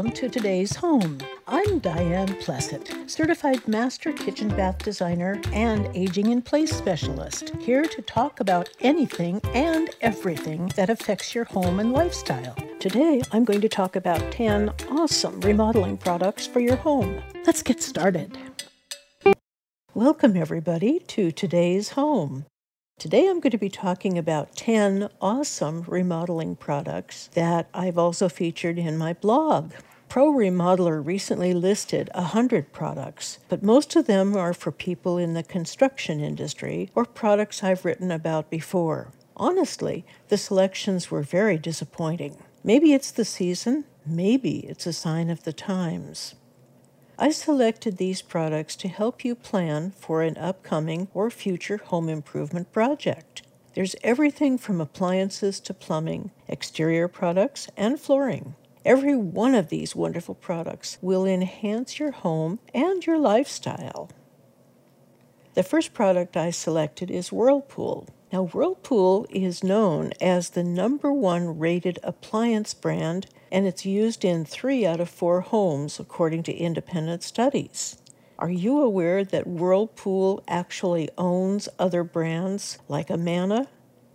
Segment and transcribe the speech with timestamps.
[0.00, 1.18] Welcome to today's home.
[1.46, 8.00] I'm Diane Plesset, certified master kitchen bath designer and aging in place specialist, here to
[8.00, 12.56] talk about anything and everything that affects your home and lifestyle.
[12.78, 17.22] Today, I'm going to talk about 10 awesome remodeling products for your home.
[17.44, 18.38] Let's get started.
[19.92, 22.46] Welcome, everybody, to today's home.
[22.98, 28.78] Today I'm going to be talking about 10 awesome remodeling products that I've also featured
[28.78, 29.72] in my blog.
[30.10, 35.44] Pro Remodeler recently listed 100 products, but most of them are for people in the
[35.44, 39.12] construction industry or products I've written about before.
[39.36, 42.42] Honestly, the selections were very disappointing.
[42.64, 46.34] Maybe it's the season, maybe it's a sign of the times.
[47.16, 52.72] I selected these products to help you plan for an upcoming or future home improvement
[52.72, 53.42] project.
[53.74, 58.56] There's everything from appliances to plumbing, exterior products, and flooring.
[58.84, 64.10] Every one of these wonderful products will enhance your home and your lifestyle.
[65.54, 68.08] The first product I selected is Whirlpool.
[68.32, 74.44] Now, Whirlpool is known as the number one rated appliance brand, and it's used in
[74.44, 77.98] three out of four homes, according to independent studies.
[78.38, 83.68] Are you aware that Whirlpool actually owns other brands like Amana,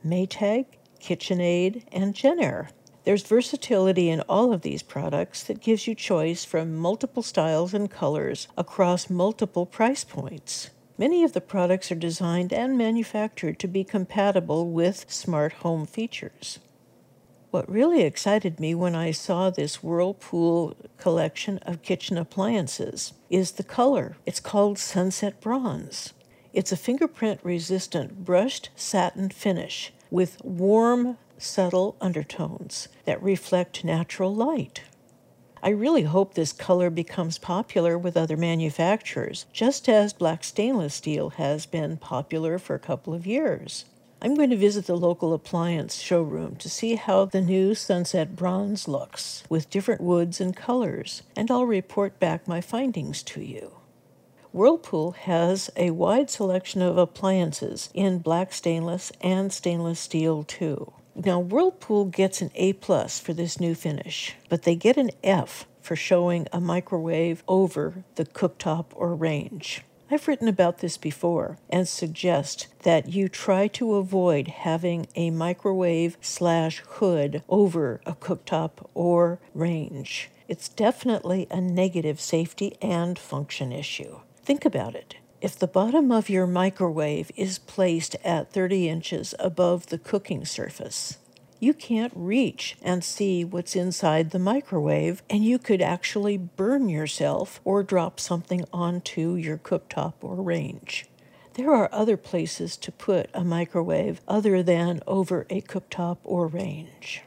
[0.03, 0.65] Maytag,
[0.99, 2.69] KitchenAid, and Jenn-Air?
[3.05, 7.89] There's versatility in all of these products that gives you choice from multiple styles and
[7.89, 10.71] colors across multiple price points.
[10.97, 16.57] Many of the products are designed and manufactured to be compatible with smart home features.
[17.51, 23.63] What really excited me when I saw this Whirlpool collection of kitchen appliances is the
[23.63, 24.17] color.
[24.25, 26.13] It's called Sunset Bronze.
[26.53, 34.83] It's a fingerprint resistant brushed satin finish with warm, subtle undertones that reflect natural light.
[35.61, 41.31] I really hope this color becomes popular with other manufacturers, just as black stainless steel
[41.31, 43.85] has been popular for a couple of years.
[44.21, 48.87] I'm going to visit the local appliance showroom to see how the new Sunset Bronze
[48.87, 53.74] looks with different woods and colors, and I'll report back my findings to you.
[54.55, 60.93] Whirlpool has a wide selection of appliances in black stainless and stainless steel too.
[61.13, 65.67] Now, Whirlpool gets an A plus for this new finish, but they get an F
[65.81, 69.81] for showing a microwave over the cooktop or range.
[70.09, 76.15] I've written about this before and suggest that you try to avoid having a microwave
[76.21, 80.29] slash hood over a cooktop or range.
[80.47, 84.19] It's definitely a negative safety and function issue.
[84.45, 85.15] Think about it.
[85.41, 91.17] If the bottom of your microwave is placed at 30 inches above the cooking surface,
[91.59, 97.59] you can't reach and see what's inside the microwave, and you could actually burn yourself
[97.63, 101.07] or drop something onto your cooktop or range.
[101.55, 107.23] There are other places to put a microwave other than over a cooktop or range.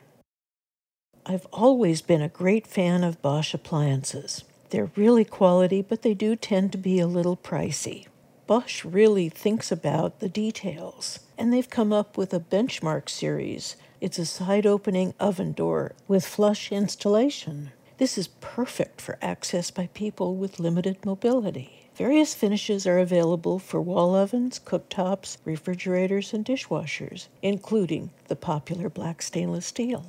[1.27, 4.45] I've always been a great fan of Bosch appliances.
[4.71, 8.07] They're really quality, but they do tend to be a little pricey.
[8.47, 13.77] Bosch really thinks about the details, and they've come up with a benchmark series.
[14.01, 17.73] It's a side opening oven door with flush installation.
[17.99, 21.89] This is perfect for access by people with limited mobility.
[21.97, 29.21] Various finishes are available for wall ovens, cooktops, refrigerators, and dishwashers, including the popular black
[29.21, 30.07] stainless steel.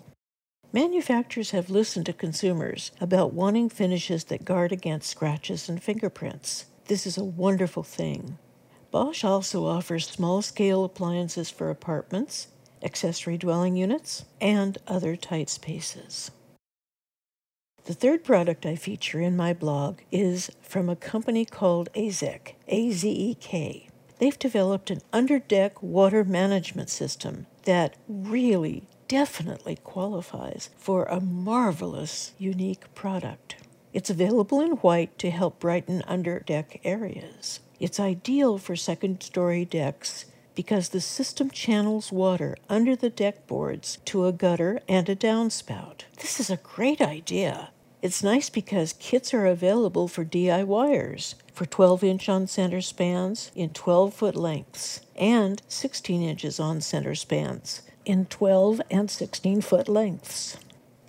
[0.72, 6.66] Manufacturers have listened to consumers about wanting finishes that guard against scratches and fingerprints.
[6.86, 8.38] This is a wonderful thing.
[8.92, 12.50] Bosch also offers small scale appliances for apartments,
[12.84, 16.30] accessory dwelling units, and other tight spaces.
[17.86, 22.92] The third product I feature in my blog is from a company called AZEK, A
[22.92, 23.90] Z E K.
[24.20, 32.94] They've developed an underdeck water management system that really definitely qualifies for a marvelous, unique
[32.94, 33.56] product.
[33.92, 37.60] It's available in white to help brighten underdeck areas.
[37.80, 43.98] It's ideal for second story decks because the system channels water under the deck boards
[44.06, 46.02] to a gutter and a downspout.
[46.18, 47.72] This is a great idea.
[48.04, 53.72] It's nice because kits are available for DIYers for 12 inch on center spans in
[53.72, 60.58] 12 foot lengths and 16 inches on center spans in 12 and 16 foot lengths.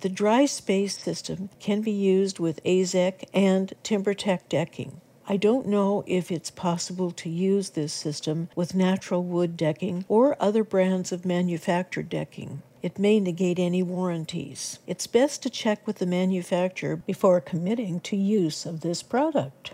[0.01, 5.01] The dry space system can be used with AZEK and TimberTech decking.
[5.27, 10.37] I don't know if it's possible to use this system with natural wood decking or
[10.39, 12.61] other brands of manufactured decking.
[12.83, 14.77] It may negate any warranties.
[14.85, 19.73] It's best to check with the manufacturer before committing to use of this product.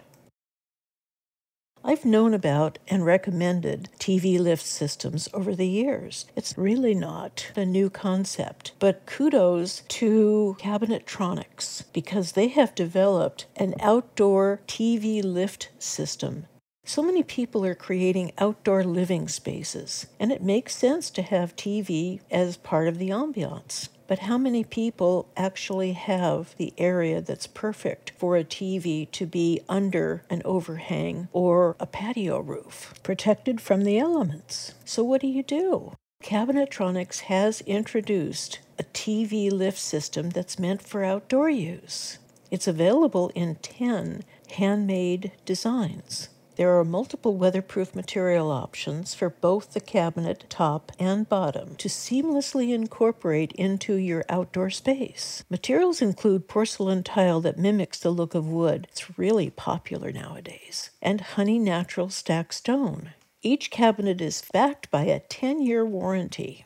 [1.90, 6.26] I've known about and recommended TV lift systems over the years.
[6.36, 13.74] It's really not a new concept, but kudos to Cabinetronix because they have developed an
[13.80, 16.48] outdoor TV lift system
[16.88, 22.22] so many people are creating outdoor living spaces, and it makes sense to have TV
[22.32, 23.90] as part of the ambiance.
[24.08, 29.60] But how many people actually have the area that's perfect for a TV to be
[29.68, 34.74] under an overhang or a patio roof, protected from the elements?
[34.86, 35.94] So, what do you do?
[36.24, 42.18] Cabinetronix has introduced a TV lift system that's meant for outdoor use.
[42.50, 46.30] It's available in 10 handmade designs.
[46.58, 52.74] There are multiple weatherproof material options for both the cabinet top and bottom to seamlessly
[52.74, 55.44] incorporate into your outdoor space.
[55.52, 58.88] Materials include porcelain tile that mimics the look of wood.
[58.90, 60.90] It's really popular nowadays.
[61.00, 63.12] And honey natural stack stone.
[63.44, 66.66] Each cabinet is backed by a 10 year warranty.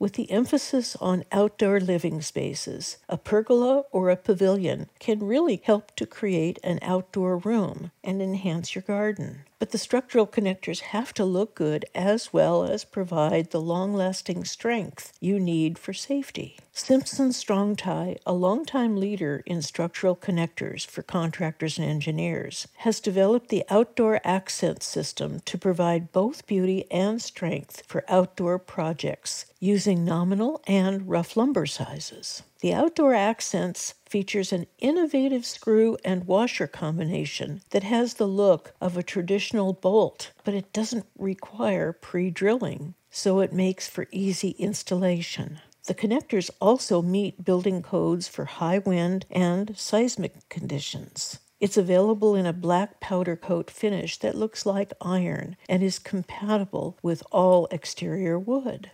[0.00, 5.96] With the emphasis on outdoor living spaces, a pergola or a pavilion can really help
[5.96, 9.44] to create an outdoor room and enhance your garden.
[9.58, 14.44] But the structural connectors have to look good as well as provide the long lasting
[14.44, 16.58] strength you need for safety.
[16.72, 23.48] Simpson Strong Tie, a longtime leader in structural connectors for contractors and engineers, has developed
[23.48, 30.62] the outdoor accent system to provide both beauty and strength for outdoor projects using nominal
[30.68, 32.44] and rough lumber sizes.
[32.60, 38.96] The Outdoor Accents features an innovative screw and washer combination that has the look of
[38.96, 45.60] a traditional bolt, but it doesn't require pre drilling, so it makes for easy installation.
[45.86, 51.38] The connectors also meet building codes for high wind and seismic conditions.
[51.60, 56.98] It's available in a black powder coat finish that looks like iron and is compatible
[57.02, 58.90] with all exterior wood.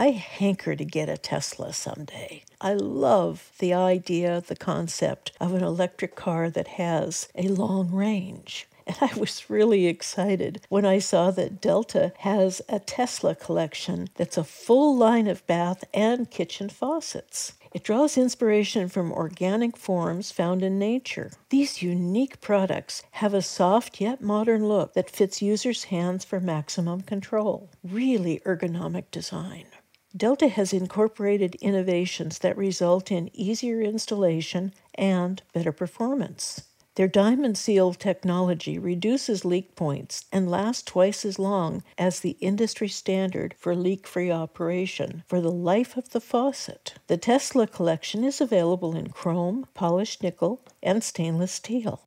[0.00, 2.44] I hanker to get a Tesla someday.
[2.58, 8.66] I love the idea, the concept of an electric car that has a long range.
[8.86, 14.38] And I was really excited when I saw that Delta has a Tesla collection that's
[14.38, 17.52] a full line of bath and kitchen faucets.
[17.74, 21.30] It draws inspiration from organic forms found in nature.
[21.50, 27.02] These unique products have a soft yet modern look that fits users' hands for maximum
[27.02, 27.68] control.
[27.84, 29.66] Really ergonomic design.
[30.16, 36.62] Delta has incorporated innovations that result in easier installation and better performance.
[36.96, 42.88] Their diamond seal technology reduces leak points and lasts twice as long as the industry
[42.88, 46.94] standard for leak free operation for the life of the faucet.
[47.06, 52.02] The Tesla collection is available in chrome, polished nickel, and stainless steel.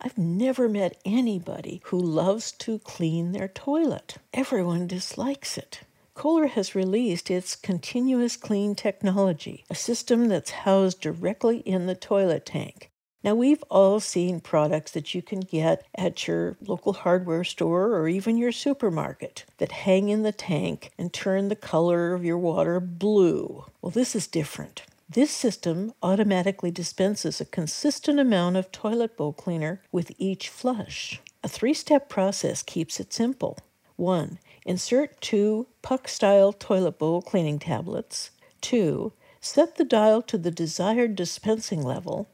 [0.00, 4.16] I've never met anybody who loves to clean their toilet.
[4.32, 5.80] Everyone dislikes it.
[6.18, 12.44] Kohler has released its Continuous Clean technology, a system that's housed directly in the toilet
[12.44, 12.90] tank.
[13.22, 18.08] Now, we've all seen products that you can get at your local hardware store or
[18.08, 22.80] even your supermarket that hang in the tank and turn the color of your water
[22.80, 23.66] blue.
[23.80, 24.82] Well, this is different.
[25.08, 31.20] This system automatically dispenses a consistent amount of toilet bowl cleaner with each flush.
[31.44, 33.56] A three step process keeps it simple.
[33.98, 34.38] 1.
[34.64, 38.30] Insert two puck style toilet bowl cleaning tablets.
[38.60, 39.12] 2.
[39.40, 42.28] Set the dial to the desired dispensing level.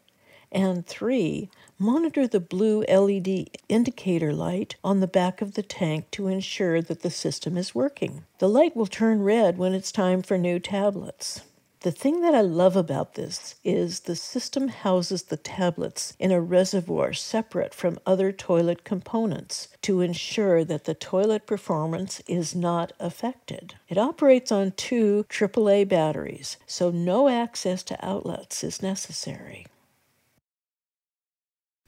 [0.52, 1.48] And 3.
[1.78, 7.00] Monitor the blue LED indicator light on the back of the tank to ensure that
[7.00, 8.24] the system is working.
[8.38, 11.40] The light will turn red when it's time for new tablets.
[11.84, 16.40] The thing that I love about this is the system houses the tablets in a
[16.40, 23.74] reservoir separate from other toilet components to ensure that the toilet performance is not affected.
[23.86, 29.66] It operates on two AAA batteries, so no access to outlets is necessary.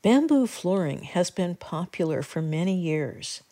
[0.03, 3.43] Bamboo flooring has been popular for many years.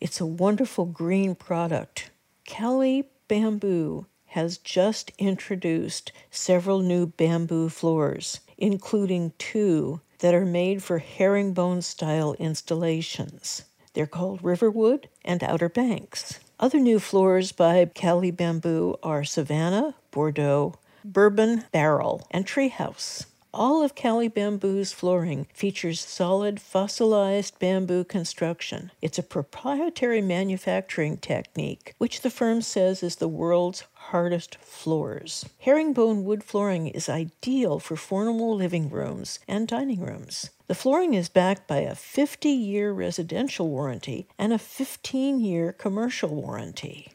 [0.00, 2.08] It's a wonderful green product.
[2.46, 10.98] Cali Bamboo has just introduced several new bamboo floors, including two that are made for
[10.98, 13.62] herringbone style installations.
[13.92, 16.40] They're called Riverwood and Outer Banks.
[16.58, 20.74] Other new floors by Cali Bamboo are Savannah, Bordeaux,
[21.04, 23.26] Bourbon Barrel, and Treehouse.
[23.56, 28.90] All of Cali Bamboo's flooring features solid fossilized bamboo construction.
[29.00, 35.46] It's a proprietary manufacturing technique, which the firm says is the world's hardest floors.
[35.60, 40.50] Herringbone wood flooring is ideal for formal living rooms and dining rooms.
[40.66, 46.28] The flooring is backed by a 50 year residential warranty and a 15 year commercial
[46.28, 47.12] warranty.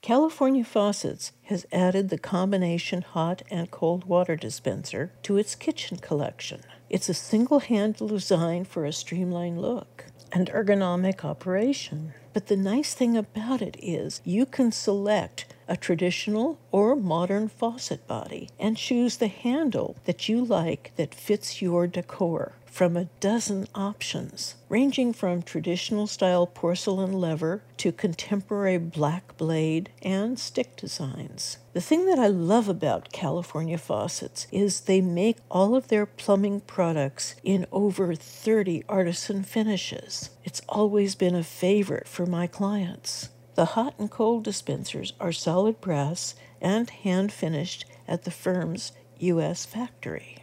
[0.00, 6.62] California Faucets has added the combination hot and cold water dispenser to its kitchen collection.
[6.88, 12.12] It's a single handle design for a streamlined look and ergonomic operation.
[12.32, 18.06] But the nice thing about it is you can select a traditional or modern faucet
[18.06, 23.66] body and choose the handle that you like that fits your decor from a dozen
[23.74, 31.58] options, ranging from traditional style porcelain lever to contemporary black blade and stick designs.
[31.72, 36.60] The thing that I love about California Faucets is they make all of their plumbing
[36.60, 40.30] products in over 30 artisan finishes.
[40.44, 43.28] It's always been a favorite for my clients.
[43.54, 49.64] The hot and cold dispensers are solid brass and hand finished at the firm's U.S.
[49.64, 50.37] factory.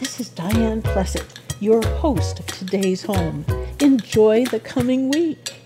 [0.00, 3.44] This is Diane Plesset your host of today's home.
[3.80, 5.59] Enjoy the coming week.